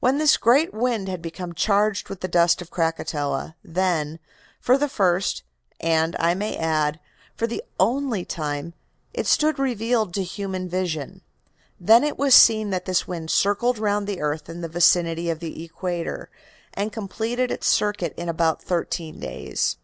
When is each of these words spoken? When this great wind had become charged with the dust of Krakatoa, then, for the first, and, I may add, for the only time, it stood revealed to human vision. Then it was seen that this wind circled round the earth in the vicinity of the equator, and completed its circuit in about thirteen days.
When 0.00 0.18
this 0.18 0.36
great 0.36 0.74
wind 0.74 1.08
had 1.08 1.22
become 1.22 1.54
charged 1.54 2.10
with 2.10 2.20
the 2.20 2.28
dust 2.28 2.60
of 2.60 2.70
Krakatoa, 2.70 3.56
then, 3.64 4.18
for 4.60 4.76
the 4.76 4.90
first, 4.90 5.42
and, 5.80 6.14
I 6.18 6.34
may 6.34 6.54
add, 6.54 7.00
for 7.34 7.46
the 7.46 7.64
only 7.78 8.26
time, 8.26 8.74
it 9.14 9.26
stood 9.26 9.58
revealed 9.58 10.12
to 10.12 10.22
human 10.22 10.68
vision. 10.68 11.22
Then 11.80 12.04
it 12.04 12.18
was 12.18 12.34
seen 12.34 12.68
that 12.68 12.84
this 12.84 13.08
wind 13.08 13.30
circled 13.30 13.78
round 13.78 14.06
the 14.06 14.20
earth 14.20 14.50
in 14.50 14.60
the 14.60 14.68
vicinity 14.68 15.30
of 15.30 15.38
the 15.40 15.64
equator, 15.64 16.28
and 16.74 16.92
completed 16.92 17.50
its 17.50 17.66
circuit 17.66 18.12
in 18.18 18.28
about 18.28 18.62
thirteen 18.62 19.18
days. 19.18 19.78